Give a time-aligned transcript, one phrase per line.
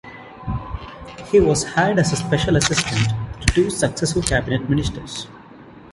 [1.31, 3.09] He was hired as a special assistant
[3.41, 5.27] to two successive Cabinet ministers.